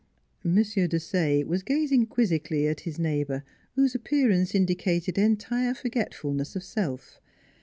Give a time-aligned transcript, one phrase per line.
[0.43, 0.55] 'M.
[0.55, 3.43] Desaye was gazing quizzically at his neighbor,
[3.75, 7.21] whose appearance indicated entire for getfulness of self.